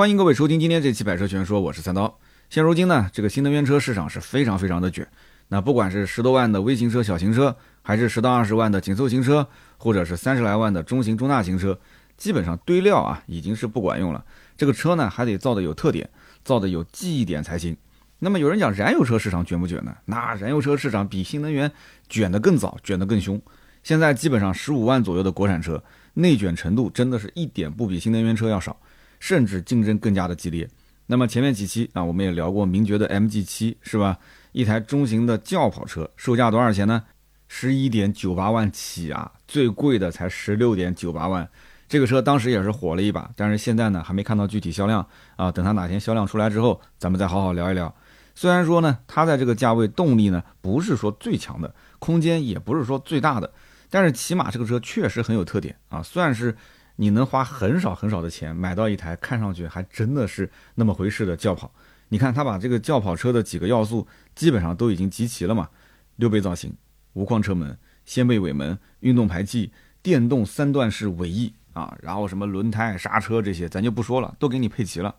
[0.00, 2.18] 欢迎各位收听今天这期《百车全说》，我是三刀。
[2.48, 5.06] 现如今呢，这个新能源车市场是非常非常的卷。
[5.48, 11.78] 那不管是十多万的微型车、小型车，还是十到二十万的紧凑型车，或者是三十来万的中型、中大型车，
[12.16, 14.24] 基本上堆料啊已经是不管用了。
[14.56, 16.08] 这个车呢还得造的有特点，
[16.42, 17.76] 造的有记忆点才行。
[18.20, 19.94] 那么有人讲燃油车市场卷不卷呢？
[20.06, 21.70] 那燃油车市场比新能源
[22.08, 23.38] 卷得更早，卷得更凶。
[23.82, 28.74] 现在基本上十五万左右的国产车，内卷程度真的是一点不比新能源车要少。
[29.20, 30.68] 甚至竞争更加的激烈。
[31.06, 34.18] 那么前面几期啊，我们也聊过名爵的 MG7 是吧？
[34.52, 37.02] 一台中型的轿跑车，售价多少钱呢？
[37.48, 41.48] 十一点九八万起啊，最贵的才十六点九八万。
[41.88, 45.50] 这个车当时也是火了一把，但是现在呢，还没看到具体销量啊。
[45.50, 47.92] 等它哪天销量出来之后，咱们再好好聊一聊。
[48.36, 53.52] 虽然说呢，它在这个价位动力呢不是说最强的，空间也不是说最大的，
[53.90, 56.56] 但是起码这个车确实很有特点啊，算是。
[57.00, 61.72] 你能花很少很少的钱买到一台看上去还真的是那么回事的轿跑？
[62.10, 65.70] 你看他把这个轿跑车的几个要素基本上都已经集齐了嘛？
[66.16, 66.70] 溜背造型、
[67.14, 75.14] 无框车门、掀背尾门、运动排气、电动三段式尾翼啊，然后什么轮胎、刹车这些咱就不说了，都给你配齐了。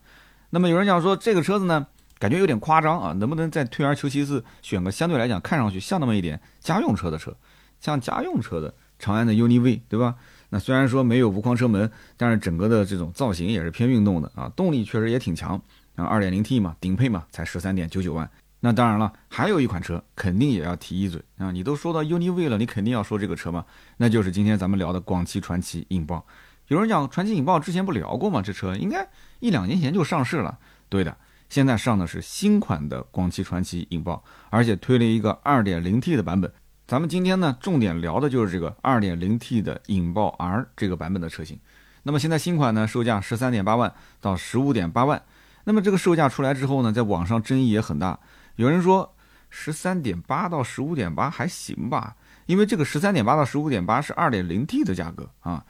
[0.52, 1.88] 那么有人讲说这个车子呢，
[2.20, 7.36] 感觉有点夸张啊，能不能再退而求其次，选个相对来讲看上去像那么一点家用车的车？
[7.80, 10.14] 像家用车的长安的 UNI-V 对吧？
[10.54, 15.56] 那虽然说没有无框车门，但是整个的这种造型也是偏运动的啊，动力确实也挺强
[15.96, 18.30] 啊，二点零 T 嘛，顶配嘛，才十三点九九万。
[18.60, 26.24] 那当然了，还有一款车肯定也要提一嘴啊，你都说到 UNI-V 了，你肯定要说这个车嘛，那就是今天咱们聊的广汽传祺引爆。
[26.68, 28.42] 有人讲传祺引爆之前不聊过吗？
[28.42, 29.08] 这车应该
[29.40, 30.60] 一两年前就上市了。
[30.90, 31.16] 对的，
[31.50, 36.52] 现在上的是新款的广汽传祺引爆，而且推了一个二点零 T 的版本。
[36.92, 41.58] 咱们今天呢，重点聊的就是这个 2.0T 的引爆 R 这个版本的车型。
[42.04, 45.24] 那么现在新款呢，售价13.8万到15.8万。
[45.64, 48.20] 那么这个售价出来之后呢，在网上争议也很大。
[48.58, 49.16] 有人说
[49.54, 55.64] 13.8到15.8还行吧，因为这个13.8到15.8是 2.0T 的价格啊，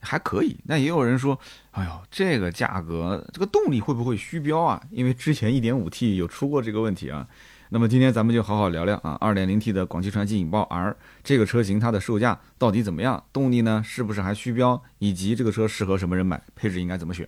[0.00, 0.56] 还可以。
[0.64, 1.38] 那也有人说，
[1.72, 4.82] 哎呦，这个价格，这个动力会不会虚标啊？
[4.90, 7.28] 因为之前 1.5T 有出过这个问题啊。
[7.74, 10.94] 那么今天咱们就好好聊聊啊，2.0T 的广汽传祺引爆 R
[11.24, 13.24] 这个车型它的售价到底怎么样？
[13.32, 14.82] 动力呢是不是还虚标？
[14.98, 16.42] 以及这个车适合什么人买？
[16.54, 17.26] 配置应该怎么选？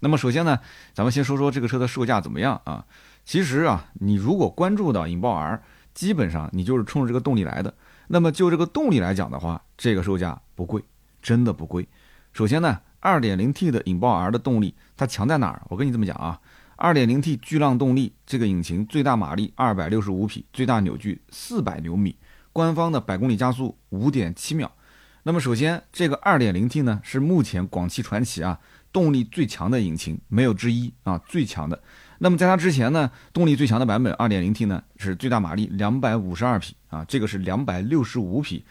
[0.00, 0.60] 那么首先呢，
[0.92, 2.84] 咱们先说说这个车的售价怎么样啊？
[3.24, 5.62] 其实啊，你如果关注到引爆 R，
[5.94, 7.72] 基本上你就是冲着这个动力来的。
[8.08, 10.84] 那么就这个动力来讲的话，这个售价不贵，
[11.22, 11.88] 真的不贵。
[12.34, 15.62] 首先呢，2.0T 的引爆 R 的动力它强在哪儿？
[15.70, 16.38] 我跟你这么讲啊。
[16.78, 22.16] 2.0T 巨浪动力，这个引擎最大马力265匹，最大扭矩400牛米，
[22.52, 24.70] 官方的百公里加速5.7秒。
[25.22, 28.60] 那么首先，这个 2.0T 呢是目前广汽传祺啊
[28.92, 31.82] 动力最强的引擎，没有之一啊，最强的。
[32.18, 38.64] 那么在它之前呢，动力最强的版本 2.0T 呢是最大马力252匹啊，这个是265匹。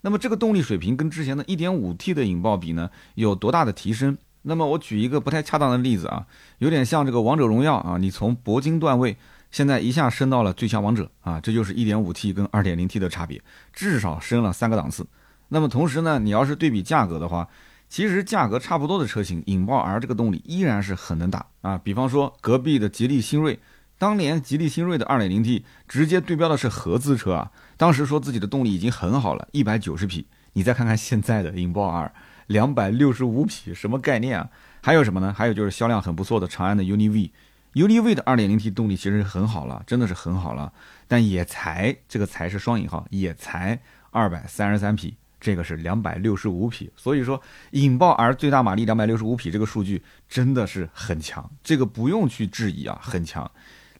[0.00, 4.18] 那么这个动力水平跟之前的 1.5T 的引爆比呢，有多大的提升？
[4.42, 6.26] 那么我举一个不太恰当的例子啊，
[6.58, 9.16] 有点像这个王者荣耀啊，你从铂金段位
[9.50, 13.40] 现在一下升到了最强王者啊，这就是 1.5T 跟 2.0T 的差别，
[13.72, 15.06] 至少升了三个档次。
[15.48, 17.48] 那么同时呢，你要是对比价格的话，
[17.88, 21.78] 其实价格差不多的车型，引爆 R 这个动力依然是很能打啊。
[21.78, 23.60] 比方说隔壁的吉利新锐，
[23.98, 30.26] 当年吉利新锐的 2.0T 直接对标的是合资车啊，当时说自己的动力已经很好了，190匹。
[30.54, 32.12] 你再看看现在的引爆 R。
[32.52, 34.48] 两百六十五匹，什么概念啊？
[34.82, 35.34] 还有什么呢？
[35.36, 40.72] 还有就是销量很不错的长安的 UNI-V，UNI-V 的二点零 T 动力其实很好了，真的是很好了，
[41.08, 43.80] 但也才这个才是双引号，也才
[44.10, 47.40] 二百三十三匹，这个是两百六十五匹，所以说
[47.70, 53.50] 引爆 R 最大马力两百六十五匹这个数据真的是很强，这个不用去质疑啊，很强。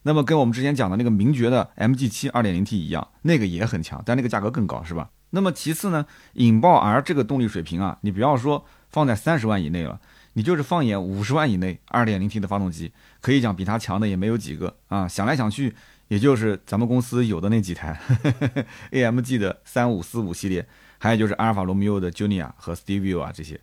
[0.02, 5.08] 那么跟我们之前讲的那个名爵的 MG7 二点零 T 一样，那个也很强，但那个价格更高，是吧？
[5.34, 6.04] 那么其次呢，
[6.34, 9.98] 引爆 R 这个动力水平啊，你不要说放在三十万以内了，
[10.34, 15.08] 你就是放眼五十万以内，二点零 T 的发动机，可以讲比它强的也没有几个啊。
[15.08, 15.74] 想来想去，
[16.08, 17.98] 也就是咱们公司有的那几台
[18.92, 20.66] AMG 的三五四五系列，
[20.98, 23.58] 还有就是阿尔法罗密欧的 Junior 和 Stevie 啊这些。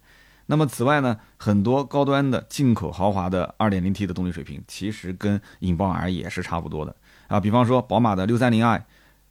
[0.47, 6.95] 那么此外呢，很多高端的进口豪华的二点零 T 的动力水平，其实跟引爆 R 也是差不多的
[7.27, 7.39] 啊。
[7.39, 8.83] 比方说宝马的六三零 i。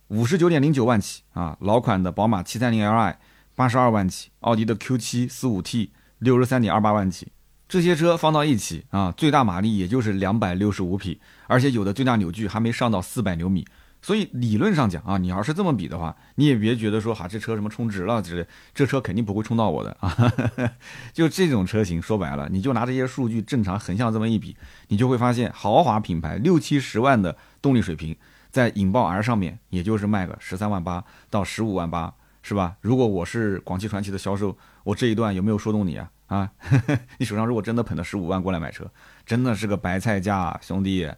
[0.08, 3.14] 五十九点零九万起啊，老款的宝马七三零 Li
[3.54, 7.28] 八十二万起，奥迪的 Q 七四五 T 六十三点二八万起，
[7.68, 13.66] 这些车放到一起啊，最大马力也就是两百六十五匹，而且有的最大扭矩还没上到四百牛米，
[14.00, 20.32] 所以理论上讲啊，你要是这么比的话，你也别觉得说哈这车什么充值了之类，这车肯定不会充到我的啊。
[21.12, 24.56] 就这种车型，说白了，你就拿这些数据正常横向这么一比，
[24.86, 28.16] 你就会发现豪华品牌六七十万的动力水平，
[28.50, 32.76] 在引爆 R 上面也就是卖个十三万八到十五万八，是吧？
[32.80, 36.10] 如果我是广汽传祺的销售，我这一段有没有说动你啊？
[36.26, 36.50] 啊，
[37.18, 38.90] 你手上如果真的捧了十五万过来买车，
[39.24, 41.10] 真的是个白菜价，兄弟。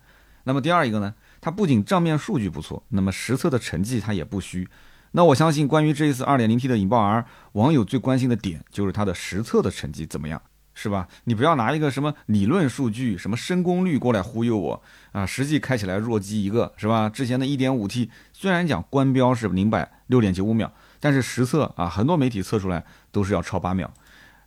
[0.44, 1.14] 那么第二一个呢？
[1.40, 4.68] 它不仅账面数据不错，那么实测的成绩它也不虚。
[5.12, 10.40] 那我相信，关于这一次 2.0T 的引爆 R，网友最关心的点就是它的实测的成绩怎么样，
[10.82, 11.06] 是吧？
[11.24, 14.82] 你不要拿一个什么理论数据、什么升功率过来忽悠我
[15.12, 15.26] 啊！
[15.26, 17.06] 实际开起来弱鸡一个，是吧？
[17.06, 22.82] 之前的一点五 T 虽然讲官标是零百六点九五秒，但是实测啊，很多媒体测出来
[23.12, 23.92] 都是要超八秒。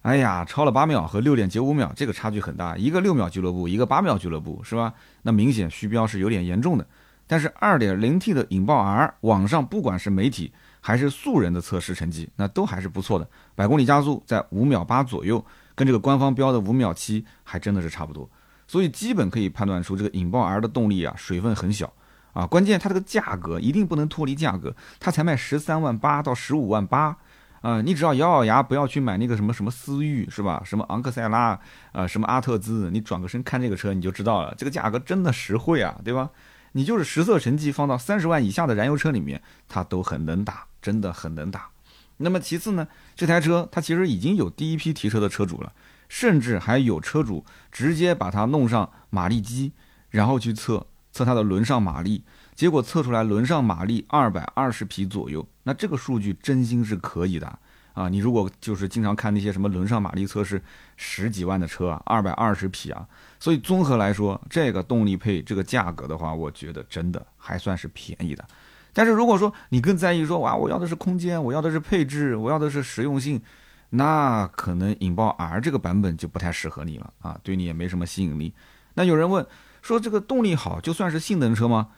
[0.01, 4.91] 哎呀，超了八秒和六点九五秒这个差距很大，一个六秒俱乐部，一个八秒俱乐部，是吧？
[5.21, 6.87] 那明显虚标是有点严重的。
[7.27, 10.51] 但是二点零 T 的引爆 R，网上不管是媒体
[10.81, 15.43] 还是素人的测试成绩，那都还是不错的，百公里加速在五秒八左右，
[15.75, 18.29] 跟这个官方标的五秒七还真的是差不多。
[18.67, 21.91] 所以基本可以判断出这个引爆 R 的动力啊，水分很小
[22.33, 22.45] 啊。
[22.45, 27.17] 关键它这个价格一定不能脱离价格，它才卖十三万八到十五万八。
[27.61, 30.61] 啊，你只要咬咬牙，不要去买那个什么什么思域，是吧？
[30.65, 31.57] 什么昂克赛拉，
[31.93, 36.29] 啊，什么阿特兹，你转个身看这个车，你就知道了，这个价格真的实惠啊，对吧？
[36.73, 41.69] 你就是实测成绩放到三十万以下的燃油车里面，它都很能打，真的很能打。
[42.17, 45.73] 那么其次呢，这台车它其实已经有第一批提车的车主了，
[46.07, 49.71] 甚至还有车主直接把它弄上马力机，
[50.09, 52.23] 然后去测测它的轮上马力。
[52.55, 57.59] 结果测出来轮上马力二百二十匹左右，那这个数据真心是可以的
[57.93, 58.07] 啊！
[58.07, 60.61] 你如果就是经常看那些什么轮上马力测试，
[60.95, 63.07] 十几万的车啊，二百二十匹啊，
[63.39, 68.47] 所以综合来说，这个动力配这个价格的话，我觉得真的还算是便宜的。
[68.93, 73.41] 但是如果说你更在意说哇，我要的是空间，我要的是配置，我要的是实用性，
[73.89, 78.53] 那可能引爆 R 这个版本就不太适合你了啊，对你也没什么吸引力。
[78.93, 79.45] 那有人问
[79.81, 81.89] 说，这个动力好就算是性能车吗？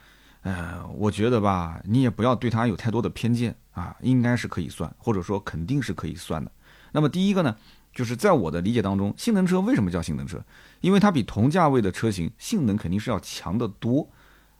[0.43, 6.51] 呃，我觉得吧，你也不要对它有太多的偏见啊，应该是可以算，或者说肯定是可以算的。
[6.91, 7.55] 那么第一个呢，
[7.93, 10.39] 就是在我的理解当中，性能车为什么叫性能车？
[10.81, 14.07] 因为它比同价位的车型性能肯定是要强得多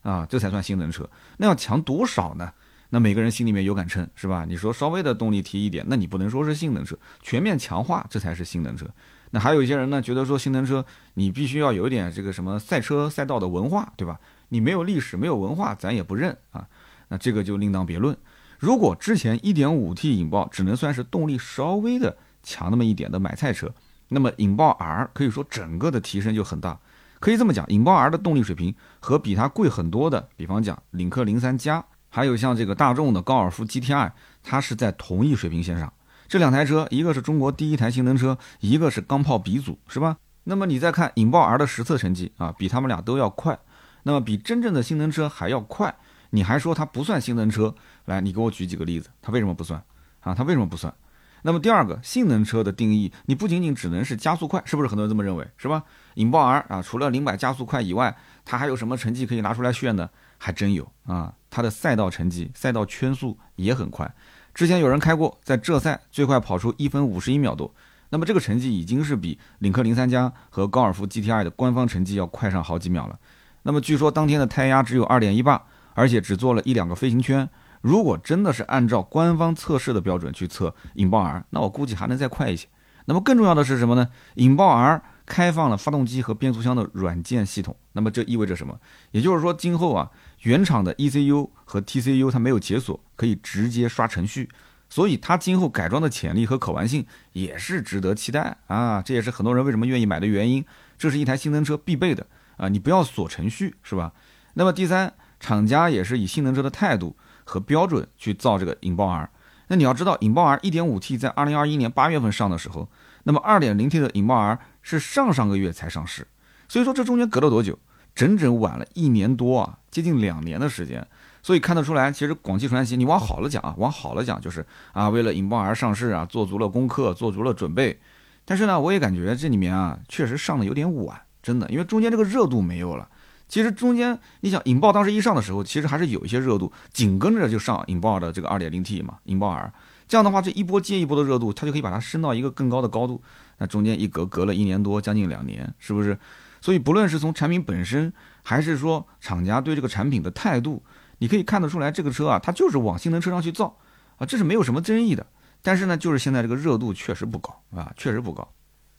[0.06, 1.10] 啊，这才算性能车。
[1.38, 2.54] 那要强多少呢？
[2.92, 4.46] 那每个人心里面有杆秤，是吧？
[4.48, 8.86] 你说稍微的动力提一点，那你不能说是性能车，全面强化这才是性能车。
[9.32, 10.86] 那还有一些人呢，觉得说性能车
[11.16, 14.20] 你必须要有一点这个什么赛车赛道的文化，对吧？
[14.50, 16.68] 你没有历史，没有文化，咱也不认啊。
[17.10, 18.16] 那这个就另当别论。
[18.60, 23.74] 如果之前 1.5T 引爆只能算是动力稍微的强那么一点的买菜车，
[24.08, 26.80] 那么引爆 R 可以说整个的提升就很大。
[27.26, 34.12] 可以这么讲，引爆 R 的动力水平和比它贵很多的，比方讲领克零三加，还有像这个大众的高尔夫 GTI，
[34.44, 35.92] 它是在同一水平线上。
[36.28, 40.18] 这两台车，一个是中国第一台性能车，一个是钢炮鼻祖，是吧？
[40.44, 43.58] 那么你再看引爆 R 的实测成绩啊，比他们俩都要快。
[44.04, 45.96] 那么比真正的性能车还要快，
[46.30, 47.74] 你还说它不算性能车？
[48.06, 49.84] 来，你给我举几个例子，它为什么不算？
[50.20, 50.94] 啊，它为什么不算？
[51.42, 55.48] 那么第二个，性能车的定义，你不仅仅只能是加速快，是不是很多人这么认为？
[55.58, 55.84] 是吧？
[56.16, 60.10] 引爆 R 啊，除了零百加速快以外，它还有什么成绩可以拿出来炫的？
[60.38, 64.14] 还真有啊，它的赛道成绩，赛道圈速也很快。
[64.54, 67.74] 之前有人开过，在浙赛最快跑出一分五十一秒多，
[68.10, 73.18] 那么这个成绩已经是比领克零三加和高尔夫 GTI 的官方成绩要快上好几秒了。
[73.64, 75.62] 那么据说当天的胎压只有二点一八，
[75.94, 77.50] 而且只做了一两个飞行圈。
[77.82, 82.68] 如果真的是按照官方测试的标准去测引爆 R，那我估计还能再快一些。
[83.06, 84.10] 那么更重要的是什么呢？
[84.36, 87.76] 引爆 R 开放了发动机和变速箱的软件系统。
[87.94, 88.80] 那么这意味着什么？
[89.12, 94.50] 也就是说，今后啊，原厂的 ECU 和 TCU 它没有解锁，可以直接刷程序。
[94.88, 99.02] 所以它今后改装的潜力和可玩性也是值得期待啊！
[99.02, 100.64] 这也是很多人为什么愿意买的原因。
[100.98, 102.28] 这是一台性能车必备的。
[102.58, 104.14] 啊，你不要锁程序是吧？
[104.54, 109.30] 那么第三，厂家也是以性能车的态度和标准去造这个引爆 R。
[109.68, 112.88] 那你要知道，引爆 R 1.5T 在2021年8月份上的时候，
[113.24, 116.28] 那么 2.0T 的引爆 R 是上上个月才上市。
[116.70, 117.78] 所以说这中间隔了多久？
[118.14, 121.06] 整整晚了一年多啊，接近两年的时间。
[121.42, 128.00] 所以看得出来，其实广汽传祺，你往好了讲啊，往好了讲就是啊，为了引爆而上市啊，做足了功课，做足了准备。
[128.46, 131.20] 但是呢，我也感觉这里面啊，确实上的有点晚。
[131.44, 133.10] 真的，因为中间这个热度没有了。
[133.48, 139.72] 其实中间你想引爆当时一上的时候，其实还是有一些热度，紧跟着就上引爆的这个 2.0T 嘛，引爆 R。
[140.08, 143.22] 这样的话，这一波接一波的热度，它就可以把它升到一个更高的高度。
[143.58, 146.18] 那中间一隔隔了一年多，将近两年，是不是？
[146.62, 148.12] 所以不论是从产品本身，
[148.44, 150.84] 还是说厂家对这个产品的态度，
[151.20, 153.78] 你可以看得出来，这个车啊，它就是往性能车上去造
[154.18, 155.26] 啊，这是没有什么争议的。
[155.62, 158.48] 但是呢，就是现在这个热度确实不高啊，确实不高。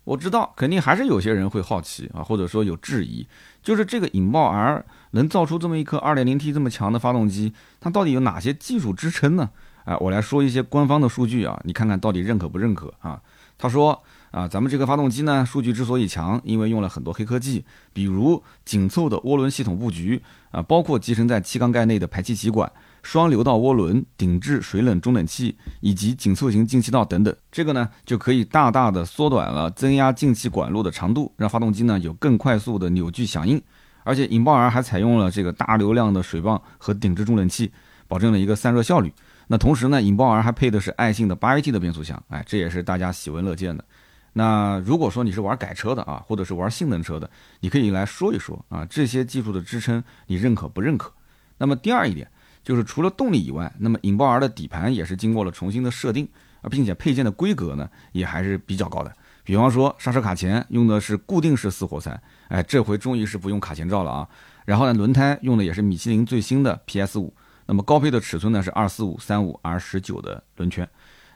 [0.04, 3.26] 我知道，肯定还是有些人会好奇啊，或者说有质疑，
[3.62, 9.50] 就是这个引爆 R 能造出这么一颗 2.0T 这么强的发动机，它到底有哪些技术支撑呢？
[9.86, 13.18] 啊，我来说一些官方的数据啊，你看看到底认可不认可啊？
[13.56, 14.02] 他说
[14.32, 22.70] 啊，咱们这个发动机呢，数据之所以强，因为用了很多黑科技，比如紧凑的涡轮系统布局啊，包括集成在气缸盖内的排气歧管。
[23.02, 33.62] 双流道涡轮、顶置水冷中冷器以及紧凑型进气道等等，这个呢就可以大大的缩短了增压进气管路的长度，让发动机呢有更快速的扭矩响应。
[34.02, 37.70] 而且引爆 R 还采用了这个大流量的水泵和顶置中冷器，
[38.08, 39.12] 保证了一个散热效率。
[39.46, 43.84] 那同时呢，引爆 R 还配的是爱信的八 AT 的变速箱，哎，这也是大家喜闻乐见的。
[44.32, 51.12] 那如果说你是玩改车的啊，或者是玩性能车的，你可以来说一说啊，这些技术的支撑你认可不认可？
[51.58, 52.28] 那么第二一点。
[52.64, 56.28] 就是除了动力以外，那么引爆 R 的底盘也是经过了重新的设定
[56.62, 59.12] 啊，并且配件的规格呢也还是比较高的。
[59.44, 64.28] 比方说刹车卡钳用的是固定式四活塞，哎，这回终于是不用卡钳罩了啊。
[64.64, 67.32] 然后呢，轮胎用的也是米其林最新的 PS 五，
[67.66, 70.88] 那么高配的尺寸呢是二四五三五 R 十九的轮圈。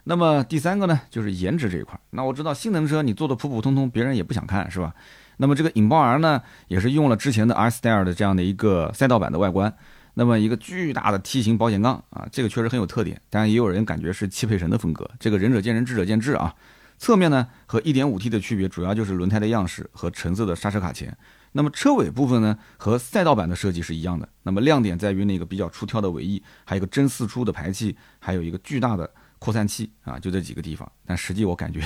[0.05, 4.95] 那么第三个呢就是颜值这一块，那我知道性能车你做的普普通通，别人也不想看是吧？
[5.37, 9.75] 那么这个引爆 R 呢也是用了之前的 R Style 的这样的一个赛道版的外观。
[10.15, 16.55] 那么一个巨大的梯形保险杠啊，这个确实很有特点，当然也有人感觉是汽配城的风格，这个仁者见仁，智者见智啊。
[17.01, 21.17] 侧面呢和 1.5T 的区别主要就是轮胎的样式和橙色的刹车卡钳。
[21.53, 30.89] 那么车尾部分呢和赛道版的设计是一样的，那么亮点在于那个比较出挑的尾翼，还有一个真四出的排气，还有一个巨大的扩散器啊，就这几个地方。
[31.05, 31.83] 但实际我感觉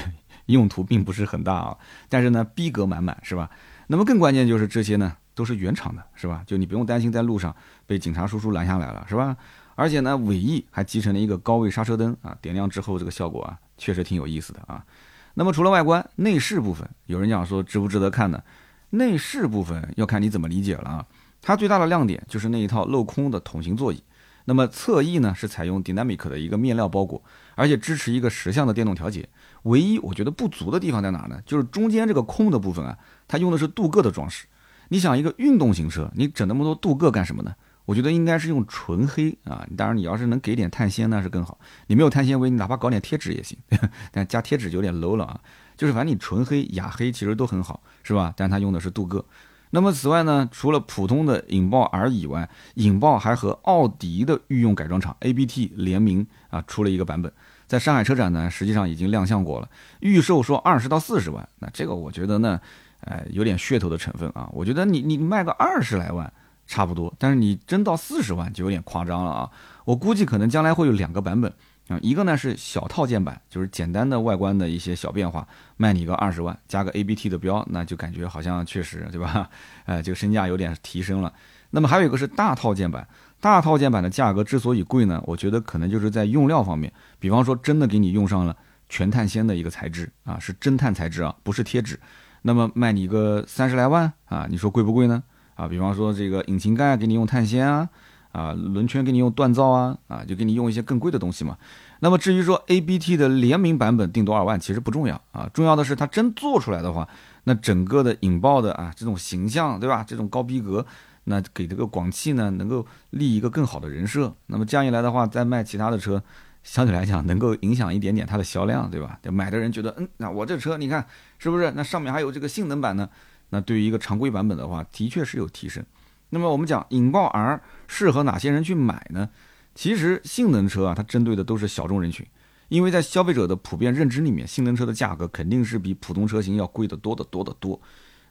[0.47, 1.79] 用途并不是很大啊，
[2.11, 3.49] 但是呢逼格满满是吧？
[3.87, 5.17] 那么更关键就是这些呢。
[5.37, 6.45] 都是原厂的，是吧？
[6.47, 7.53] 就你不用担心在路上
[7.89, 9.37] 被警察叔叔拦下来了，是吧？
[9.75, 14.87] 而且呢，尾翼还集成了一个高位刹车灯啊，点亮之后这个效果啊，确实挺有意思的啊。
[15.35, 18.43] 那么除了外观，内饰部分，有人讲说值不值得看呢？
[18.91, 21.07] 内饰部分要看你怎么理解了啊。
[21.43, 24.03] 它最大的亮点就是那一套镂空的桶形座椅。
[24.47, 27.23] 那么侧翼呢是采用 Dynamic 的一个面料包裹，
[27.55, 29.29] 而且支持一个十项的电动调节。
[29.65, 31.41] 唯一我觉得不足的地方在哪呢？
[31.45, 34.47] 就是中间这个空的部分啊，它用的是镀铬的装饰。
[34.91, 37.55] 你想一个运动型车，你整那么多镀铬干什么呢？
[37.85, 39.67] 我觉得应该是用纯黑啊。
[39.77, 41.59] 当然，你要是能给点碳纤那是更好。
[41.87, 43.59] 你没有碳纤维，你哪怕搞点贴纸也行，
[44.11, 45.41] 但加贴纸就有点 low 了啊。
[45.77, 48.33] 就是反正你纯黑、雅黑其实都很好，是吧？
[48.37, 49.25] 但它用的是镀铬。
[49.71, 57.33] 那么此外呢，除了普通的引爆 R 以外，引爆还和奥迪的御用改装厂 ABT 联名啊，出了一个版本，
[57.67, 59.69] 在上海车展呢，实际上已经亮相过了，
[60.01, 61.49] 预售说二十到四十万。
[61.59, 62.61] 那这个我觉得呢。
[63.07, 64.49] 哎，有点噱头的成分啊！
[64.51, 66.33] 我觉得你你卖个二十来万
[66.67, 69.51] 差不多，但是你真到四十万就有点夸张了啊！
[69.85, 71.53] 我估计可能将来会有两个版本
[71.89, 79.49] 啊，一个呢是小套件版，就是简单的外观的一些小变化，卖你个二十万，加个 ABT 的标，那就感觉好像确实对吧？
[79.85, 81.33] 哎， 这个身价有点提升了。
[81.71, 83.07] 那么还有一个是大套件版，
[83.41, 88.57] 大套件版的价格之所以贵呢，我觉得可能就是在用料方面，比方说真的给你用上了
[88.89, 92.01] 全碳纤的一个材质啊，是真碳材质啊，不是贴纸。
[92.43, 95.23] 那么卖你个三十来万啊，你说贵不贵呢？
[95.55, 97.89] 啊，比方说这个引擎盖给你用碳纤啊，
[98.33, 101.57] 啊，轮圈给你用锻造啊，啊，就给你用一些更贵的东西嘛。
[102.01, 107.09] 那么至于说 A B T 的联名版本定多少万，其实不重要啊，重要的是它真做出来的话，
[107.45, 110.05] 那整个的引爆的啊这种形象，对吧？
[110.07, 110.85] 这种高逼格，
[111.25, 114.35] 那给这个广汽呢能够立一个更好的人设。
[114.47, 116.23] 那么这样一来的话，再卖其他的车。
[116.63, 119.19] 相对来讲，能够影响一点点它的销量，对吧？
[119.31, 121.05] 买的人觉得，嗯，那我这车你看
[121.39, 121.71] 是不是？
[121.77, 123.07] 那上面还有这个性能版呢？
[123.55, 125.85] 那对于一个常规版本的话，的确是有提升。
[126.31, 129.31] 那么我们讲引爆 R 适合哪些人去买呢？
[129.77, 132.27] 其实性能车啊，它针对的都是小众人群，
[132.69, 137.81] 因为在消费者的普遍认知里面，性能车的价格肯定是比普通车型要贵得多得多得多。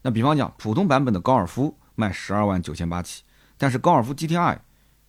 [0.01, 3.23] 那比方讲，普通版本的高尔夫卖十二万九千八起，
[3.57, 4.57] 但是高尔夫 GTI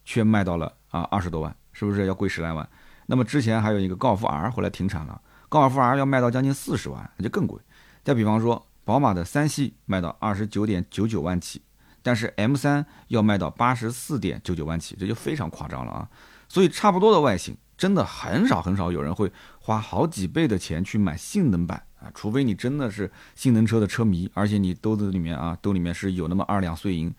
[0.04, 2.68] 却卖到了啊二十多万，是不是要贵十来万？
[3.06, 7.60] 那么之前还有一个高尔夫 R 后来停产了，高尔夫 R 要卖到将近四十万，那就更贵。
[8.04, 11.62] 再比方说，宝马的三系卖到二十九点九九万起，
[12.02, 16.08] 但是 M 三要卖到八十四点九九万起，这就非常夸张了啊！
[16.48, 27.12] 所以差不多的外形，真的很少很少有人会花好几倍的钱去买性能版啊，除非你真的是性能车的车迷，而且你兜子里面啊兜里面是有那么二两碎银。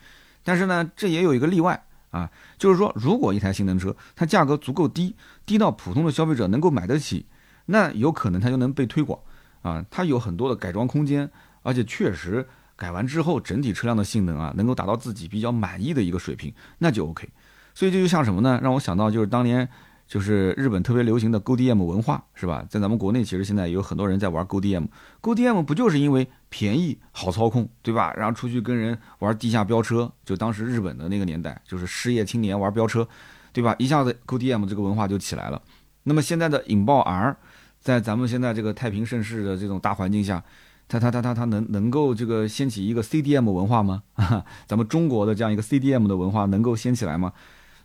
[0.43, 1.85] 但是呢，这也有一个例外。
[2.11, 7.25] 啊，就是说，如果一台性能车它价格足够低，低到普通的消费者能够买得起，
[7.65, 9.19] 那有可能它就能被推广。
[9.63, 11.29] 啊，它有很多的改装空间，
[11.65, 17.27] 而且确实改完之后整体车辆的性能啊，能够达到自己比较满意的一个水平，那就 OK。
[17.73, 18.59] 所以这就像什么呢？
[18.63, 19.67] 让我想到就是当年
[20.07, 22.65] 就是日本特别流行的 GoDM 文化，是吧？
[22.69, 28.13] 在咱们国内其实现在也有很多人在玩 GoDM，GoDM 不就是因为便宜好操控，对吧？
[28.15, 33.07] 然后出去跟人玩地下飙车，就当时日本的那个年代，就是失业青年玩飙车，
[33.51, 33.75] 对吧？
[33.79, 35.61] 一下子 GoDM 这个文化就起来了。
[36.03, 37.35] 那么现在的引爆 R，
[37.81, 40.43] 在咱们现在这个太平盛世的这种大环境下，
[40.87, 44.03] 他他他他他能能够这个掀起一个 CDM 文化吗？
[44.67, 47.33] 咱们中国的这样一个 CDM 的文化能够掀起来吗？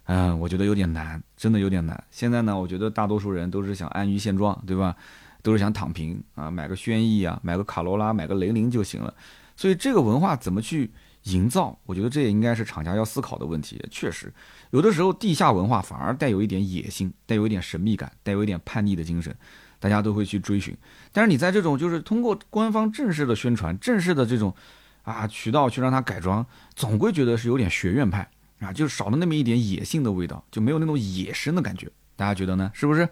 [0.04, 2.02] 嗯，我觉得有点难，真的有点难。
[2.11, 4.97] 现在呢，我觉得大多数人都是想安于现状，对吧？
[5.42, 9.14] 都是想躺平啊，买个轩逸啊，买个卡罗拉，买个雷凌就行了。
[9.57, 10.90] 所以这个文化怎么去
[11.25, 11.79] 营造？
[11.85, 13.81] 我觉得这也应该是厂家要思考的问题。
[13.91, 14.33] 确实，
[14.71, 19.35] 有的时候地下文化反而带有一点野心，带有一点神秘感，带有一点叛逆的精神，
[19.79, 20.77] 大家都会去追寻。
[21.12, 24.55] 但是你在这种就是通过官方正式的宣传、正式的这种
[25.03, 28.29] 啊渠道去让它改装，总归觉得是有点学院派。
[28.61, 31.91] 啊，就少了那么一点野性的味道，就没有那种野生的感觉。
[32.15, 32.71] 大家觉得呢？
[32.75, 33.09] 是不是？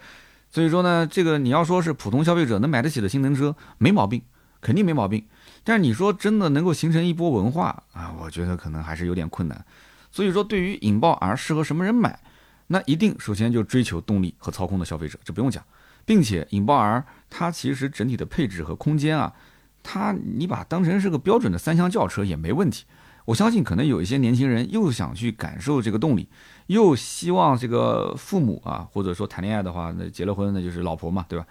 [0.51, 4.21] 所以说呢，这个你要说是普通消费者能买得起的性能车，没毛病，
[4.61, 5.25] 肯定没毛病。
[5.69, 9.67] 但是你说真的能够形成一波文化啊，我觉得可能还是有点困难。
[10.11, 12.19] 所以说，对于引爆 R 适合什么人买，
[12.69, 15.63] 那一定首先就追求动力和操控的消费者，这不用讲。
[16.07, 19.31] 并且引爆 R 它其实整体的配置和空间啊，
[19.83, 22.87] 它你把当成是个标准的三厢轿车也没问题。
[23.27, 26.31] 我相信可能有一些年轻人又想去感受这个动力，
[26.69, 31.45] 又希望这个父母啊，或者说谈恋爱的话，那结了婚那就是老婆嘛，对吧？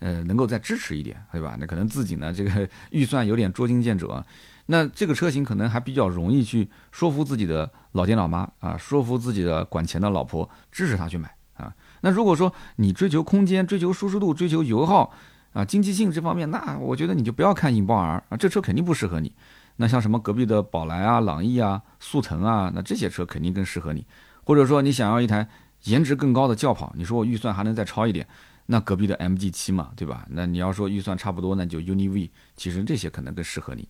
[0.00, 1.56] 呃，能够再支持一点，对吧？
[1.58, 4.22] 那可能自己呢这个预算有点捉襟见肘，
[4.66, 11.72] 那这个车型可能还比较容易去说服自己的老爹老妈啊，说服自己的管钱的老婆支持他去买啊。
[12.00, 15.12] 那如果说你追求空间、追求舒适度、追求油耗
[15.52, 19.32] 啊、经济性这方面，那我觉得你就不要看引爆 R 啊，这车肯定不适合你。
[19.76, 24.06] 那像什么隔壁的宝来啊、朗逸啊、速腾啊，那这些车肯定更适合你。
[24.44, 25.48] 或者说你想要一台
[25.84, 28.26] 颜值更高的轿跑，你说我预算还能再超一点，
[28.70, 30.24] 那隔壁的 MG 七嘛，对吧？
[30.30, 33.88] 那你要说预算差不多，那就 UNI V，其实这些可能更适合你。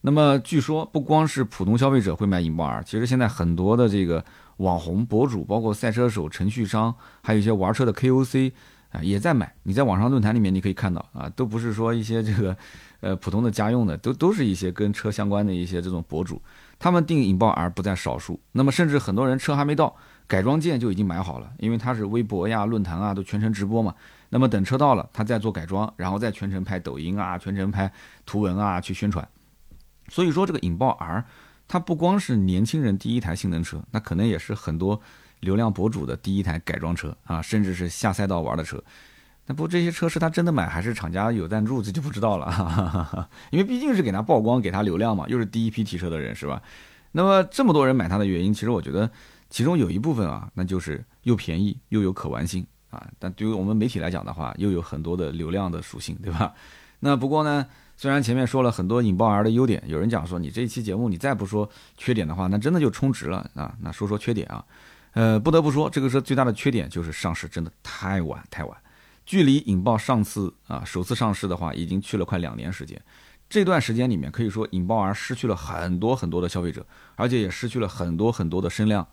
[0.00, 4.24] 那么据说不光是普通消费者会买引爆 R，其实现在很多的这个
[4.56, 8.52] 网红博主，包括赛车手、程序商，还有一些玩车的 KOC
[8.90, 9.54] 啊，也在买。
[9.62, 12.56] 你在网上论坛里面你可以看到啊，都不是说一些这个。
[13.00, 16.40] 呃，普通的家用的都都是一些跟车相关的一些这种博主，
[16.78, 18.40] 他们订引爆 R 不在少数。
[18.52, 19.94] 那么甚至很多人车还没到，
[20.26, 23.94] 改装件就已经买好了，因为他是微博呀、论坛啊都全程直播嘛。
[24.28, 27.92] 那么等车到了，他再做改装，然后再全程拍抖音啊、全程拍
[28.24, 29.26] 图文啊去宣传。
[30.08, 31.24] 所以说这个引爆 R，
[31.68, 35.00] 它不光是年轻人第一台性能车，那可能也是很多
[35.40, 38.82] 流量博主的第一台改装车啊，甚至是下赛道玩的车。
[39.46, 43.28] 那不，这些车是他真的买还是厂家有赞助，这就不知道了。
[43.50, 46.60] 因为毕竟是给他曝光、给他流量嘛，又是第一批提车的人，是吧？
[47.12, 49.08] 那么这么多人买它的原因，其实我觉得
[49.48, 53.06] 其中有一部分啊，那就是又便宜又有可玩性啊。
[53.18, 56.52] 但对于我们媒体来讲的话，又有很多的流量的属性，对吧？
[57.00, 63.74] 那不过呢，虽然前面说了很多引爆 R 的优点，有人讲说你这一期节目你再不说缺点的话，那真的就充值了啊。
[63.80, 64.64] 那说说缺点啊，
[65.12, 68.76] 呃，不得不说这个车最大的缺点就是上市真的太晚太晚。
[69.26, 73.00] 距离引爆上次啊首次上市的话，已经去了快两年时间。
[73.48, 79.06] 这段时间里面，可以说引爆 R 失去了很多很多的消费者，而且也失去了很多很多的声量。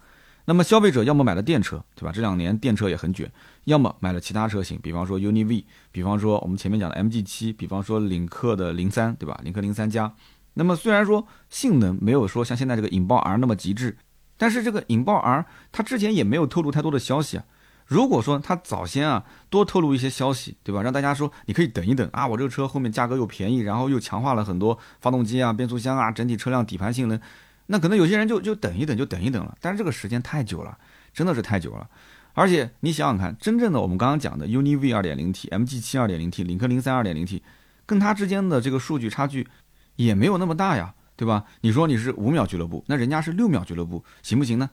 [0.46, 2.12] 那么消费者要么买了电车，对吧？
[2.14, 3.32] 这两年电车也很卷，
[3.64, 9.40] 要么买了其他车型，比方说 UNI V，比方说我们前面讲的 MG 七，比方说领克的零三，对吧？
[9.44, 10.14] 领克零三加。
[10.56, 13.98] 那么虽然说性能没有说像现在这个引爆 R 那么极致，
[14.38, 17.46] 但是这个引爆 R 它之前也没有透露太多的消息啊。
[17.86, 20.82] 如果说他早先啊多透露一些消息，对吧？
[20.82, 27.20] 让大家说你可以等一等啊，我这个车后面价格又便宜，然后又强化了很多发动机啊、变速箱啊、整体车辆底盘性能，
[27.68, 29.58] 那可能有些人就就等一等，就等一等了。
[29.62, 30.78] 但是这个时间太久了，
[31.14, 31.90] 真的是太久了。
[32.34, 37.42] 而且你想想看，真正的我们刚刚讲的 UNI V 2.0T、MG 7 2.0T、领克零三 2.0T，
[37.86, 39.48] 跟它之间的这个数据差距
[39.96, 41.46] 也没有那么大呀，对吧？
[41.62, 44.70] 你说你是五秒俱乐部，那人家是六秒俱乐部，行不行呢？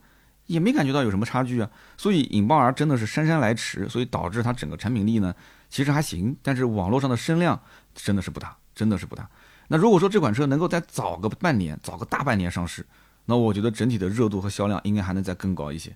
[0.46, 5.32] 也没感觉到有什么差距啊，所以引爆 R 真的是姗姗来迟，所以导致它整个产品力呢
[5.68, 7.60] 其实还行，但是网络上的声量
[7.94, 9.28] 真的是不大，真的是不大。
[9.72, 12.84] 那如果说这款车能够再早个半年，早个大半年上市，
[13.26, 15.94] 那我觉得整体的热度和销量应该还能再更高一些。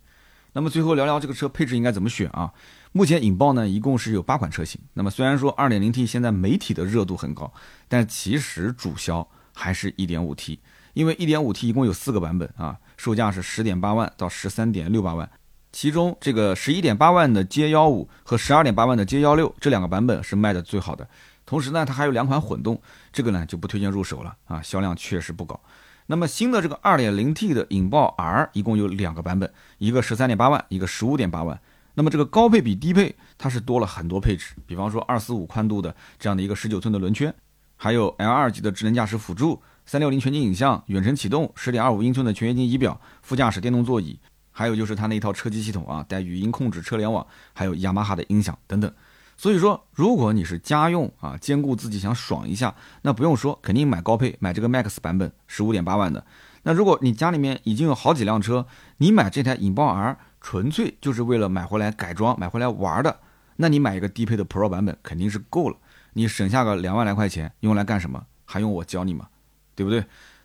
[0.52, 2.52] 那么最后聊聊这个车配置应该怎么选啊？
[2.92, 7.52] 目前引爆呢一共是有八款车型，那么虽然说 2.0T 现在媒体的热度很高，
[7.88, 10.60] 但其实主销还是一点五 T，。
[10.92, 15.28] 因为一点五 T 一共有四个版本啊，售价是十点八万到十三点六八万，
[15.72, 21.08] 其中这个十一点八万的 J 幺五和十二点八万的 J 幺六这两个版本是卖的最好的。
[21.46, 22.80] 同时呢，它还有两款混动，
[23.12, 25.58] 这个呢就不推荐入手了啊，销量确实不高。
[26.06, 31.60] 那么新的这个 2.0T 的引爆 R 一共有两个版本，一个13.8万，一个15.8万。
[31.94, 37.32] 那么这个高配比低配，它是多了很多配置，比方说245宽度的这样的一个19寸的轮圈，
[37.76, 44.18] 还有 L2 级的智能驾驶辅助，360全景影像，远程启动，10.25英寸的全液晶仪表，副驾驶电动座椅，
[44.50, 48.92] 还有就是它那一套车机系统啊，带语音控制车联网，还有雅马哈的音响等等。
[49.36, 56.24] 所以说，如果你是家用啊，兼顾自己想爽一下，那不用说，肯定买高配，买这个 Max 版本，十五点八万的。
[56.62, 58.66] 那如果你家里面已经有好几辆车，
[58.98, 63.20] 你买这台引爆 R 纯粹就是为了买回来改装、买回来玩的，
[63.56, 65.76] 那你买一个低配的 Pro 版本肯定是够了。
[66.14, 68.24] 你省下个两万来块钱，用来干什么？
[68.44, 69.28] 还用我教你吗？
[69.74, 70.04] 对不对？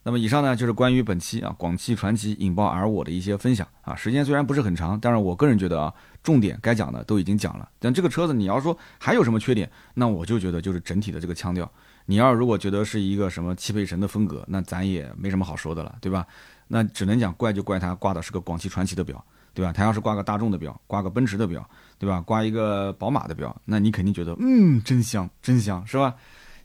[0.10, 3.96] 那么以上呢，就是关于本期啊广汽传祺引爆 R 我的一些分享啊。
[3.96, 5.94] 时间虽然不是很长，但是我个人觉得啊。
[6.22, 11.72] 重点该讲的都已经讲了，但这个车子你要说还有什么缺点，那我就觉得就是整体的这个腔调。
[12.06, 16.28] 你要如果觉得是一个什么汽配城的风格，那咱也没什么好说的了，对吧？
[16.68, 19.72] 那只能讲怪就怪它挂的是个广汽传祺的表，对吧？
[19.72, 21.68] 它要是挂个大众的表，挂个奔驰的表，
[21.98, 22.20] 对吧？
[22.20, 26.14] 挂一个宝马的表，那你肯定觉得嗯真香真香，是吧？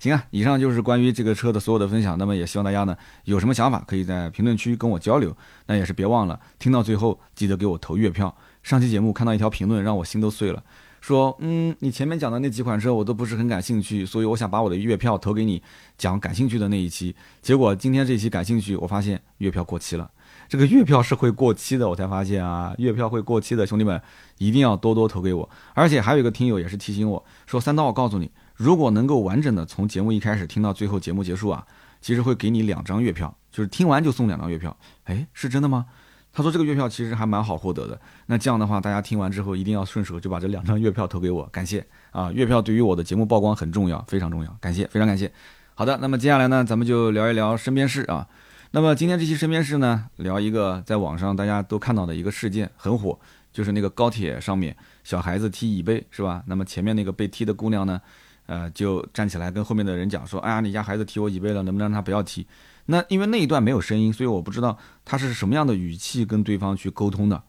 [0.04, 2.18] 行啊，以上就是关于这个车的所有的分享。
[2.18, 5.34] 那么也希望大家呢有什么想法，可以在评论区跟我交流。
[5.66, 8.36] 那也是别忘了听到最后记得给我投月票。
[8.62, 10.62] 上期节目看到一条评论，让我心都碎了，
[11.00, 15.62] 说，嗯，你前面讲的那几款车我都不是很感兴趣，所以我想把我的月票投给你
[15.96, 17.14] 讲感兴趣的那一期。
[17.40, 20.10] 结果今天这期感兴趣，我发现月票过期了。
[20.48, 24.00] 这个月票是会过期的，我才发现啊，月票会过期的，兄弟们
[24.38, 25.48] 一定要多多投给我。
[25.72, 31.66] 而且还有一个听友也是提醒我说，三刀，我告诉你，如果能够完整的从节目一开始听到最后节目结束啊，
[32.00, 34.76] 其实会给你两张月票，就是听完就送两张月票。
[35.04, 35.86] 哎，是真的吗？
[36.32, 42.30] 他说这个月票其实还蛮好获得的，那这样的话，大家听完之后一定要顺手就把这两张月票投给我，感谢啊！
[42.32, 45.32] 月票对于我的节目曝光很重要，非常重要，感谢，非常感谢。
[45.74, 48.26] 好的，那么接下来呢，咱们就聊一聊身边事啊。
[48.72, 53.16] 那么今天这期身边事呢，聊一个在网上大家都看到的一个事件，很火，
[53.52, 56.42] 就是那个高铁上面小孩子踢椅背是吧？
[56.46, 58.00] 那么前面那个被踢的姑娘呢，
[58.46, 62.46] 呃，就站起来跟后面的人讲说，哎呀，你家孩子踢我椅背了，能不能让他不要踢？
[62.86, 67.42] 那因为那一段没有声音，所以我不知道他是什么样的语气跟对方去沟通的。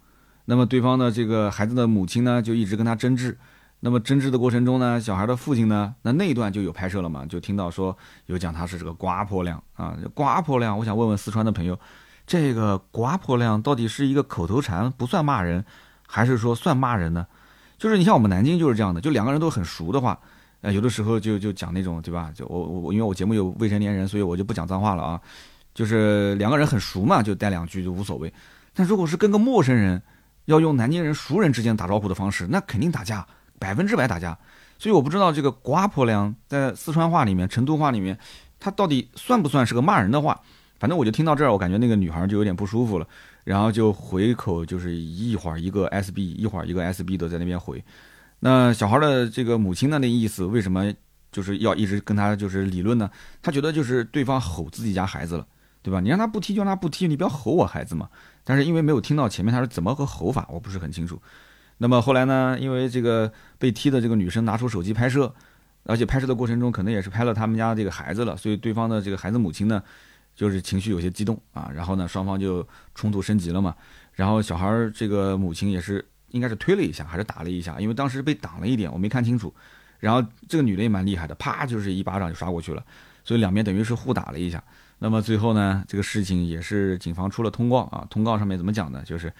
[0.45, 3.37] 那么对方的这个孩子的母亲呢，就一直跟他争执。
[3.81, 7.95] 那么争执的过程中呢，小孩的父亲呢，那那一段就有拍摄了嘛，就听到说
[8.27, 10.77] 有讲他是这个刮破亮啊，刮破亮。
[10.79, 11.77] 我想问问四川的朋友，
[12.25, 15.65] 这个刮破亮到底是一个口头禅，不算骂人，
[16.07, 17.27] 还是说算骂人呢？
[17.77, 20.17] 就是你像我们南京就是这样的，就两个人都很熟的话。
[20.61, 22.31] 呃，有的时候就就讲那种，对吧？
[22.33, 25.21] 就我我因为我节目有未成年人，所以我就不讲脏话了啊。
[25.73, 28.33] 就是两个人很熟嘛，就带两句就无所谓。
[28.73, 30.01] 但如果是跟个陌生人，
[30.45, 33.27] 要用南京人熟人之间打招呼的方式，那肯定打架，
[33.59, 34.37] 百分之百打架。
[34.79, 38.17] 所以我不知道这个“瓜婆娘”在四川话里面、成都话里面，
[38.59, 40.39] 它到底算不算是个骂人的话？
[40.79, 43.07] 反正我就听到这儿，我感觉那个女孩就有点不舒服了，
[43.43, 47.83] 然后就回口就是一会儿一个 SB，一会儿一个 SB 都在那边回。
[48.45, 50.93] 那小孩的这个母亲的那意思，为什么
[51.31, 53.09] 就是要一直跟他就是理论呢？
[53.41, 55.47] 他觉得就是对方吼自己家孩子了，
[55.81, 55.99] 对吧？
[55.99, 58.07] 你让他不踢就让他不踢，你不要吼我孩子嘛。
[58.43, 61.19] 但是因为没有听到前面他是怎么个吼法，我不是很清楚。
[61.79, 65.33] 那么后来呢，因为这个被踢的这个女生拿出手机拍摄，
[65.85, 69.81] 而且拍摄的过程中可能也是拍了他们家这个孩子了，所以对方的这个孩子母亲呢，
[70.35, 71.71] 就是情绪有些激动啊。
[71.73, 73.73] 然后呢，双方就冲突升级了嘛。
[74.13, 76.05] 然后小孩这个母亲也是。
[76.35, 77.79] 应该是推了一下，还是打了一下？
[77.79, 79.53] 因为当时被挡了一点，我没看清楚。
[79.99, 82.83] 然后这个女的也蛮厉害的，啪就是一巴掌就刷过去了。
[83.23, 84.61] 所以两边等于是互打了一下。
[84.99, 88.05] 那么最后呢，这个事情也是警方出了通告啊。
[88.09, 89.01] 通告上面怎么讲呢？
[89.05, 89.31] 就是，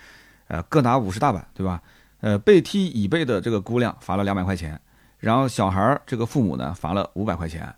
[0.48, 1.82] 呃，各打五十大板，对吧？
[2.22, 4.80] 呃，被踢椅背的这个姑娘罚了两百块钱，
[5.20, 7.76] 然后小孩儿这个父母呢罚了五百块钱。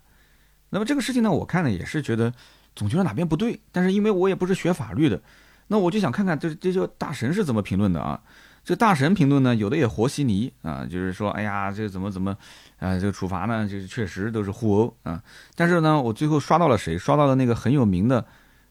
[0.70, 2.32] 那么这个事情呢，我看呢也是觉得
[2.74, 5.20] 总觉得哪边不对，但是因为我也不是学法律的，
[5.66, 8.20] 那我就想看看这这些大神是怎么评论的啊。
[8.68, 12.36] 这大神评论呢，有的也和稀泥啊，就是说，哎呀，这怎么怎么，
[12.78, 15.22] 啊，这个处罚呢，就是确实都是互殴啊。
[15.54, 16.98] 但是呢，我最后刷到了谁？
[16.98, 18.22] 刷到了那个很有名的，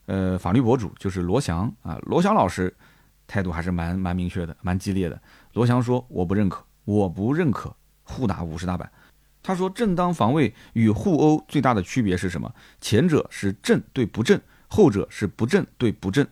[0.06, 1.98] 呃，法律博主，就是罗翔啊。
[2.04, 2.72] 罗翔老师
[3.26, 5.20] 态度还是蛮蛮明确的，蛮激烈的。
[5.54, 8.92] 罗翔说：“我不认可，我不认可互打五十大板。”
[9.42, 12.54] 他说：“正当防卫与互殴最大的区别是什么？
[12.80, 16.28] 前者是正对不正，后者是不正对不正。”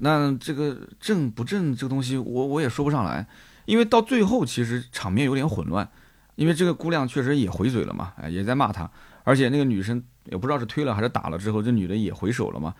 [0.00, 3.26] 那这个正不正这个东西，我我也说不上来，
[3.64, 5.88] 因为到最后其实场面有点混乱，
[6.34, 8.90] 因为这个姑娘确实也回嘴了嘛，哎，也在骂他，
[9.24, 12.74] 而且那个女生也不知道是推了还是打了之后，这女的也回手了嘛，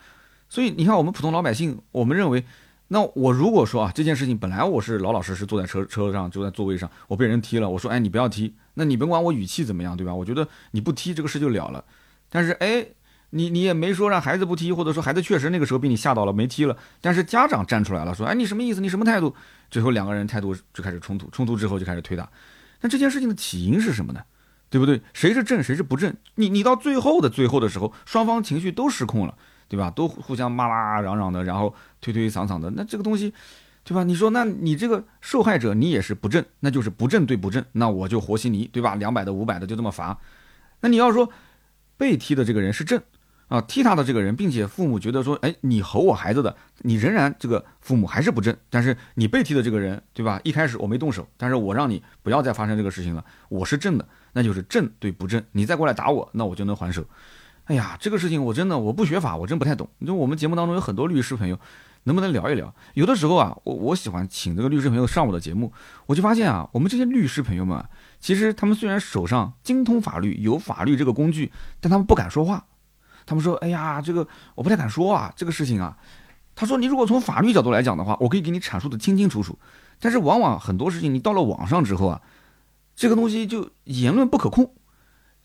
[0.49, 2.45] 所以你看我们普通老百姓，我们认为，
[2.89, 10.13] 那我如果说啊这件事情本来我是老老实实坐在车车上就在座位上，我被人踢了，我说哎你不要踢，那你甭管我语气怎么样对吧？
[10.13, 11.83] 我觉得你不踢这个事就了了，
[12.29, 12.85] 但是哎
[13.31, 18.81] 你你也没说让孩子不踢，或者说孩子确实那个时候被你吓到了没踢了，但是家长站出来了，说，哎，你什么意思？
[18.81, 19.35] 你什么态度？
[19.69, 22.29] 最后两个人态度就开始冲突，冲突之后就开始推打。
[22.81, 24.21] 那这件事情的起因是什么呢？
[24.69, 25.01] 对不对？
[25.13, 26.13] 谁是正，谁是不正？
[26.35, 29.33] 你你到最后的最后的时候，双方情绪都失控了，
[29.67, 29.89] 对吧？
[29.89, 32.69] 都互相骂骂嚷嚷的，然后推推搡搡的。
[32.71, 33.33] 那这个东西，
[33.83, 34.03] 对吧？
[34.03, 38.95] 你说，那你这个受害者你也是不正，那就是不正对不正，那我就和稀泥，对吧？
[38.95, 40.17] 两百的、五百的就这么罚。
[40.81, 41.31] 那你要说
[41.95, 43.01] 被踢的这个人是正
[43.47, 48.55] 啊，踢他的这个人，并且父母觉得说，哎，你吼我孩子的，你仍然这个父母还是不正。
[48.69, 50.39] 但是你被踢的这个人，对吧？
[50.43, 54.05] 一开始我没动手，但是我让你不要再发生这个事情了，我是正的。
[54.33, 57.03] 那就是正对不正，你再过来打我，那我就能还手。
[57.63, 59.87] 哎呀，这个事情我真的我不学法，我真不太懂。
[60.05, 61.57] 就我们节目当中有很多律师朋友，
[62.03, 62.73] 能不能聊一聊？
[62.95, 65.71] 有的时候啊，我我喜欢请这个律师朋友上我的节目，
[66.05, 67.83] 我就发现啊，我们这些律师朋友们，
[68.19, 72.65] 其实他们虽然手上精通法律，有法律这个工具，但他们不敢说话。
[73.27, 75.95] 他们说：“哎呀，这个我不太敢说啊，这个事情啊。”
[76.55, 79.59] 他说：“你如果从法律角度来讲的话，我可以给你阐述的清清楚楚。
[79.99, 82.19] 但是往往很多事情，你到了网上之后啊。”
[82.99, 84.73] 这个东西就言论不可控，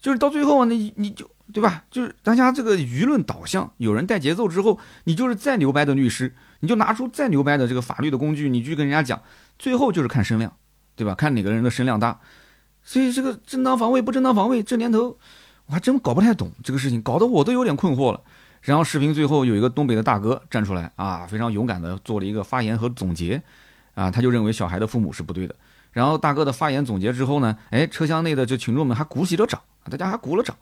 [0.00, 1.84] 就是到最后啊你你就对吧？
[1.90, 9.20] 就是大家这个舆论导向，有人带节奏之后，你就是再牛掰的律师，你就拿出再牛掰的这个法律的工具，你去跟人家讲，
[9.58, 10.50] 最后就是看声量，
[10.96, 11.14] 对吧？
[11.14, 12.18] 看哪个人的声量大。
[12.82, 15.18] 所以这个正当防卫不正当防卫，这年头
[15.72, 18.20] 还真搞不太懂这个事情，搞得我都有点困惑了。
[18.60, 23.42] 然后视频最后有一个东北的大哥站出来啊，非常勇敢的做了一个发言和总结，
[23.94, 25.54] 啊，他就认为小孩的父母是不对的。
[25.90, 30.56] 然后大哥的发言总结之后呢，哎，车厢内的这群众们还鼓起了掌，大家还鼓了掌，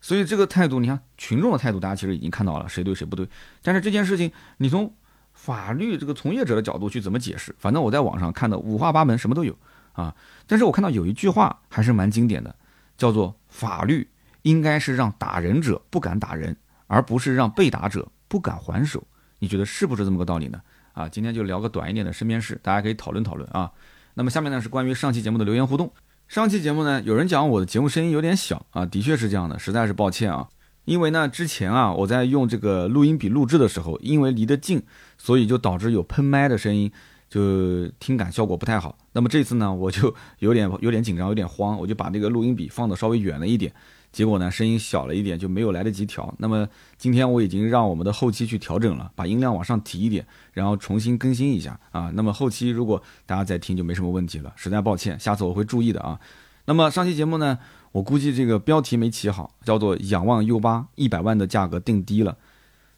[0.00, 3.26] 所以这个态度，你看群众的态度，大家其实已经看到了谁对谁不对。
[3.62, 4.92] 但是这件事情，你从
[5.32, 7.54] 法律这个从业者的角度去怎么解释？
[7.58, 9.56] 反正我在网上看的五花八门，什么都有
[9.94, 10.14] 啊。
[10.46, 12.54] 但是我看到有一句话还是蛮经典的，
[12.96, 14.06] 叫做“法律
[14.42, 19.02] 应该是让打人者不敢打人，而不是让被打者不敢还手”。
[19.40, 20.60] 你觉得是不是这么个道理呢？
[20.92, 23.70] 啊，今天就聊个短一点的身边事，大家可以讨论讨论啊。
[24.14, 25.92] 那么下面呢是关于上期节目的留言互动。
[26.26, 30.48] 上期节目呢，有人讲我的节目声音有点小啊，的确是这样的，实在是抱歉啊。
[30.84, 34.82] 因为呢，之前啊我在用这个录音笔录制的时候，因为离得近，
[35.16, 36.90] 所以就导致有喷麦的声音，
[37.28, 38.98] 就听感效果不太好。
[39.12, 43.72] 那么这次呢，我就有点有点紧张，有点慌，我就把这个录音笔放的稍微远了一点。
[44.10, 46.34] 结果呢，声音小了一点，就没有来得及调。
[46.38, 52.10] 那么今天我已经让我们的后期去调整了，把音量往上提一点，然后重新更新一下啊。
[52.14, 56.18] 那么后期如果大家再听就没什么问题了，实在抱歉，下次我会注意的啊。
[56.64, 57.58] 那么上期节目呢，
[57.92, 62.36] 我估计这个标题没起好，叫做“仰望 U 八一百万的价格定低了”。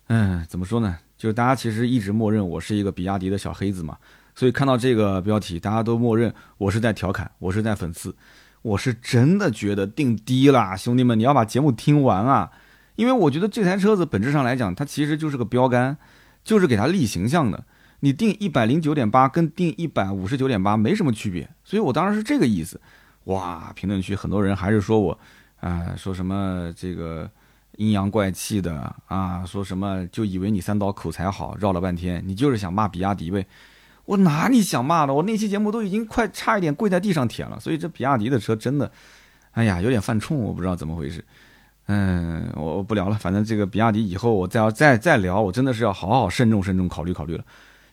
[0.09, 0.99] 嗯，怎么说呢？
[1.16, 3.99] 就是大家其实一直默认我是一个比亚迪的小黑子嘛，
[4.35, 8.14] 所以看到这个标题，大家都默认我是在调侃，我是在讽刺。
[8.62, 12.51] 我是真的觉得定低了，兄弟们，你要把节目听完啊！
[12.96, 15.96] 因为我觉得这台车子本质上来讲，它其实就是个标杆，
[16.44, 17.64] 就是给它立形象的。
[18.01, 22.81] 你定一百零九点八跟定一百五十九点八没什么区别，所以我当时是这个意思。
[23.25, 25.18] 哇，评论区很多人还是说我，
[25.61, 27.31] 啊，说什么这个
[27.77, 33.46] 阴阳怪气的啊，说什么就以为你三刀口才好，绕了半天，你就是想骂比亚迪呗。
[34.11, 35.14] 我哪里想骂的？
[35.14, 37.61] 我那期节目都已经快差一点跪在地上舔了。
[37.61, 38.90] 所以这比亚迪的车真的，
[39.53, 41.25] 哎呀，有点犯冲，我不知道怎么回事。
[41.87, 43.14] 嗯，我我不聊了。
[43.16, 47.44] 反正这个比亚迪以后我再要再再聊，我真的是要好好慎重慎重考虑考虑了。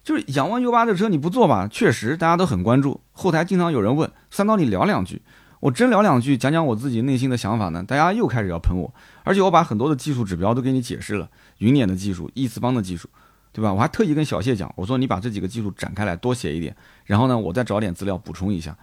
[0.03, 1.67] 就是仰望 U 八这车你不坐吧？
[1.67, 5.21] 确实大家都很关注，后台经常有人问三刀你聊两句，
[5.59, 8.91] 我真聊两句，讲讲我自己内心的想法呢，大家又开始要喷我，
[9.23, 13.07] 而且我把很多的技术指标都给你解释了，云辇的技术、易次方的技术。
[13.57, 13.73] 对吧？
[13.73, 18.77] 我还特意跟小谢讲，我说你把这几个技术展开来多写一点，然后呢，我再找点资料补充一下。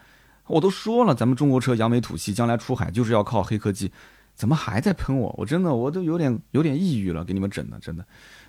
[0.48, 3.92] 我都说了，咱们中国车扬眉吐气，将来出海就是要靠黑科技，
[4.34, 5.32] 怎么还在喷我？
[5.38, 8.04] 我真的我都有点有点抑郁了，给你们整的，真的。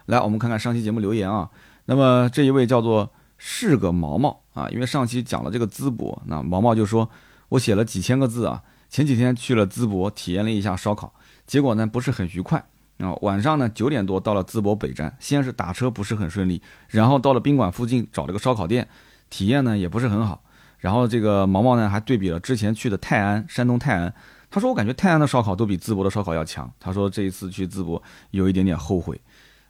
[0.08, 1.48] 来，我们看看上期节目留言啊。
[1.86, 7.08] 那么这一位叫做是个毛毛啊，因为上期讲了这个淄博，那毛毛就说，
[7.50, 11.14] 我写了几千个字啊，前几天去了淄博体验了一下烧烤，
[11.46, 12.66] 结果呢不是很愉快。
[12.98, 18.88] 啊，晚上呢九点多到了淄博北站，先是打车不是很顺利，然后到了宾馆附近找了个烧烤店，
[19.30, 20.42] 体验呢也不是很好。
[20.80, 24.14] 然后这个毛毛呢还对比了之前去的泰安，山东泰安，
[24.50, 26.72] 他说我感觉泰安的烧烤都比淄博的烧烤要强。
[26.80, 29.20] 他说这一次去淄博有一点点后悔。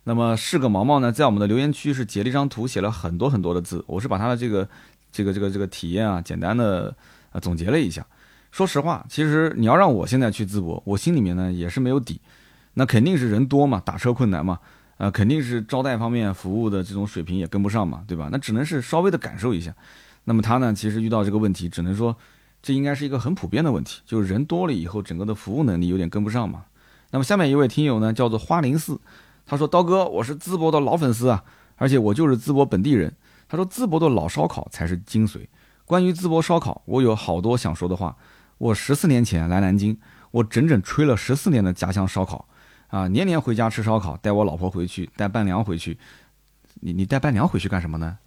[0.04, 4.68] 那么是个毛毛呢，在我们的留言区是截了一张图，写了很多很多的字，我是把他的这个
[5.12, 6.96] 这个这个这个体验啊，简单的
[7.32, 8.06] 呃总结了一下。
[8.52, 12.22] 说实话，其实你要让我现在去淄博，我心里面呢也是没有底。
[12.76, 14.60] 那肯定是人多嘛，打车困难嘛，
[14.98, 18.30] 呃，肯定是招待方面服务的这种水平也跟不上嘛，对吧？
[18.32, 19.74] 那只能是稍微的感受一下。
[20.26, 22.16] 那么他呢，其实遇到这个问题，只能说
[22.62, 26.66] 这应该是一个很普遍的问题，就是人多了以后，整个的服务能力有点跟不上嘛。
[27.12, 29.00] 那么下面一位听友呢，叫做花林寺，
[29.46, 31.44] 他说：“刀哥，我是淄博的老粉丝啊，
[31.76, 33.16] 而且我就是淄博本地人。”
[33.48, 35.48] 他说：“淄博的老烧烤才是精髓。
[35.86, 38.18] 关于淄博烧烤，我有好多想说的话。
[38.58, 39.98] 我十四年前来南京，
[40.32, 42.48] 我整整吹了十四年的家乡烧烤，
[42.96, 45.98] 啊，年年回家吃烧烤，带我老婆回去，带伴娘回去。
[46.76, 48.18] 你你带伴娘回去干什么呢？”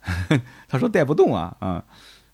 [0.69, 1.83] 他说：“带不动啊，啊，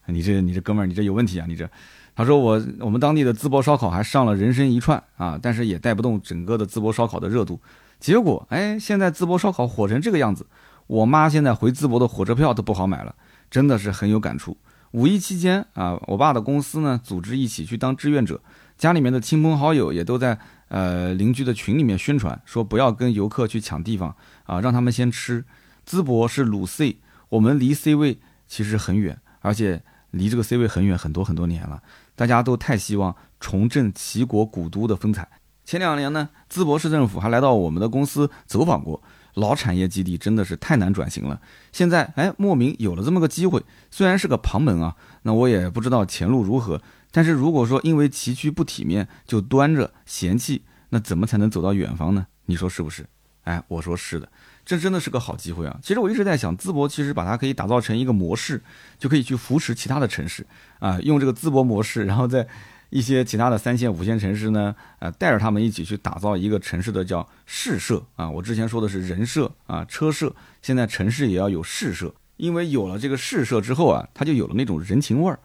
[0.06, 1.70] 你这你这哥们儿，你这有问题啊，你这。”
[2.16, 7.60] 他说我我们当地的淄博烧烤还上了人参一串啊，但是也带不动整个的淄博烧烤的热度。
[8.00, 10.44] 结果哎，现在淄博烧烤火成这个样子，
[10.88, 13.14] 我妈现在回淄博的火车票都不好买了，
[13.48, 14.56] 真的是很有感触。
[14.90, 18.40] 五一期间啊，我爸的公司呢组织一起去当志愿者，
[18.76, 20.36] 家里面的亲朋好友也都在
[20.68, 25.44] 呃邻居的群里面宣传，说不要跟游客去抢地方啊，让他们先吃。
[25.86, 26.98] 淄博是鲁 C，
[27.28, 31.82] 我们离 C 位其实很远，而且离这个 C 位很远很多很多年了。
[32.16, 35.28] 大家都太希望重振齐国古都的风采。
[35.64, 39.02] 前两年呢，淄博市政府还来到我们的公司走访过。
[39.34, 41.40] 老产业基地真的是太难转型了。
[41.72, 46.80] 现在哎，莫名有了这么个机会，虽然是个旁门啊，那我也不知道前路如何。
[47.14, 52.26] 但是如果说因为崎岖不体面就端着嫌弃，那怎么才能走到远方呢？
[52.46, 53.06] 你说是不是？
[53.44, 54.28] 哎，我说是的。
[54.64, 55.78] 这真的是个好机会啊！
[55.80, 58.60] 其实我一直在想，淄博其实把它可以打造成一个模式，
[58.98, 60.44] 就可以去扶持其他的城市
[60.80, 62.44] 啊，用这个淄博模式，然后在
[62.90, 68.28] 一些其他的三线、五线城市呢，呃，带着他们一起去打造一个城市的叫市社啊。
[68.28, 75.38] 我之前说的是人社啊、车社，现在城市也要有市社，因为有了这个市社之后啊，它就有了那种人情味儿。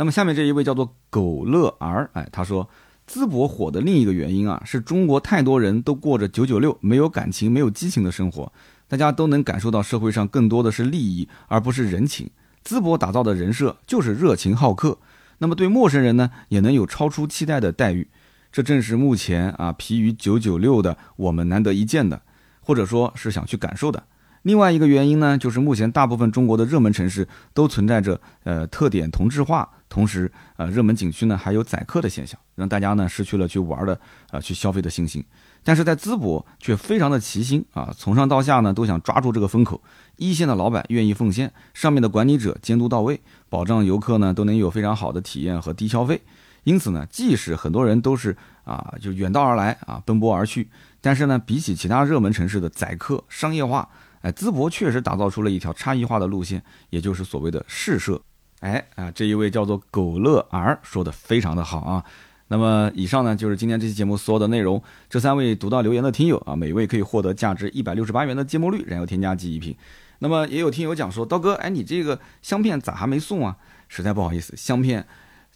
[0.00, 2.66] 那么下面这一位叫做狗乐儿，哎，他说。
[3.06, 8.52] 淄博火的另一个原因啊，是中国太多人都过着九九六、没有感情、没有激情的生活，
[8.86, 12.30] 大家都能感受到社会上更多的是利益，而不是人情。
[12.64, 14.96] 淄博打造的人设就是热情好客，
[15.38, 18.06] 那么对陌生人呢，也能有超出期待的待遇，
[18.52, 22.22] 这正是目前啊疲于九九六的我们难得一见的，
[22.60, 24.04] 或者说是想去感受的。
[24.42, 29.68] 另外一个原因呢，就是目前大部分中国的热门城市都存在着呃特点同质化。
[29.88, 34.00] 同时，呃，热门景区呢还有宰客的现象，让大家呢失去了去玩的、
[34.30, 35.22] 呃去消费的信心。
[35.64, 39.82] 但是在淄博却非常的齐心啊，从上到下呢都想抓住这个风口。
[40.16, 46.22] 一线的老板愿意奉献，上面的管理者监督到位，保障游客呢都能有非常好的体验和低消费。
[46.62, 50.68] 因此呢，即使很多人都是啊就远道而来啊奔波而去，
[51.00, 53.88] 但是呢，比起其他热门城市的宰客商业化，
[54.20, 58.20] 哎，淄博确实打造出了一条差异化的路线，也就是所谓的试射。
[58.60, 62.04] 哎啊，这一位叫做狗乐儿说的非常的好啊。
[62.48, 64.82] 那么以上呢就是今天这期节目所有的内容。
[65.08, 69.74] 这三位读到留言的听友啊，每位可以获得价值一百六十八元的芥末绿燃油添加剂一瓶。
[70.18, 73.56] 那么也有听友讲说，刀哥，哎，你这个香片咋还没送啊？
[73.88, 75.06] 实在不好意思，香片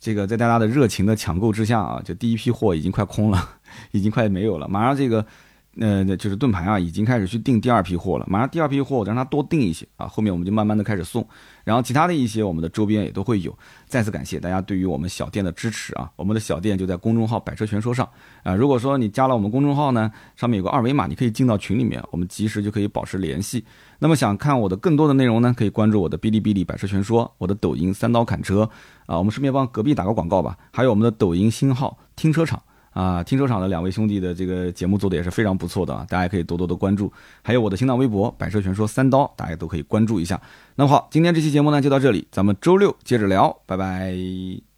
[0.01, 3.51] 这个在大家的热情的抢购之下啊，就第一批货已经快空了，
[3.93, 4.67] 已经快没有了。
[4.67, 5.27] 马上这个。
[5.81, 8.25] 呃，就是盾牌啊，已经开始去订第二批货了。
[8.29, 10.07] 马上第二批货，我让他多订一些啊。
[10.07, 11.27] 后面我们就慢慢的开始送，
[11.65, 13.53] 然后其他的一些我们的周边也都会有。
[13.87, 16.09] 再次感谢大家对于我们小店的支持啊。
[16.17, 18.09] 我们的小店就在公众号“百车全说”上
[18.43, 18.55] 啊。
[18.55, 23.65] 如果说你加了我们公众号呢，上面有个二维码，你可以进到群里面，我们及时就可以保持联系。
[23.99, 28.69] 那么想看我的更多的内容呢，可以关注我的哔哩哔哩“百车全说”，我的抖音“三刀砍车”
[29.07, 29.19] 啊。
[29.19, 32.63] 我们顺便帮隔壁打个广告吧，还有我们的抖音新号“听车场”。
[32.95, 37.13] 啊，停车场的两位兄弟的这个节目做的也是非常不错的啊，大家可以多多的关注。
[37.43, 40.41] 还有我的新浪微博“百车全说三刀”，大家都可以关注一下。
[40.77, 44.74] 那么好，今天这期节目呢就到这里，咱们周六接着聊，拜拜。